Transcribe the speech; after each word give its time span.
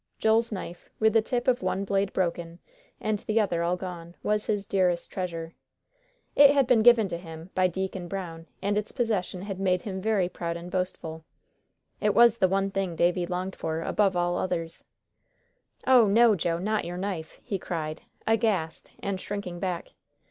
Joel's 0.17 0.51
knife, 0.51 0.89
with 0.99 1.13
the 1.13 1.21
tip 1.21 1.47
of 1.47 1.61
one 1.61 1.83
blade 1.85 2.11
broken, 2.11 2.57
and 2.99 3.19
the 3.19 3.39
other 3.39 3.61
all 3.61 3.77
gone, 3.77 4.15
was 4.23 4.47
his 4.47 4.65
dearest 4.65 5.11
treasure. 5.11 5.53
It 6.35 6.49
had 6.49 6.65
been 6.65 6.81
given 6.81 7.07
to 7.09 7.19
him 7.19 7.51
by 7.53 7.67
Deacon 7.67 8.07
Brown, 8.07 8.47
and 8.63 8.79
its 8.79 8.91
possession 8.91 9.43
had 9.43 9.59
made 9.59 9.83
him 9.83 10.01
very 10.01 10.27
proud 10.27 10.57
and 10.57 10.71
boastful. 10.71 11.23
It 11.99 12.15
was 12.15 12.39
the 12.39 12.47
one 12.49 12.71
thing 12.71 12.95
Davie 12.95 13.27
longed 13.27 13.55
for, 13.55 13.83
above 13.83 14.15
all 14.17 14.39
others. 14.39 14.83
"Oh, 15.85 16.07
no, 16.07 16.33
Joe, 16.35 16.57
not 16.57 16.83
your 16.83 16.97
knife!" 16.97 17.39
he 17.43 17.59
cried, 17.59 18.01
aghast, 18.25 18.89
and 19.03 19.21
shrinking 19.21 19.59
back. 19.59 19.91